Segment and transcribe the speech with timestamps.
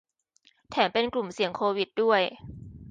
[0.71, 2.21] แถมเป็นกลุ่มเสี่ยงโควิดด้วย